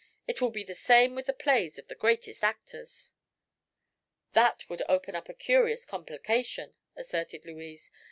It 0.25 0.41
will 0.41 0.49
be 0.49 0.63
the 0.63 0.73
same 0.73 1.13
with 1.13 1.27
the 1.27 1.31
plays 1.31 1.77
of 1.77 1.87
the 1.87 1.93
greatest 1.93 2.43
actors." 2.43 3.11
"That 4.33 4.67
would 4.67 4.81
open 4.89 5.15
up 5.15 5.29
a 5.29 5.33
curious 5.35 5.85
complication," 5.85 6.73
asserted 6.95 7.45
Louise. 7.45 7.91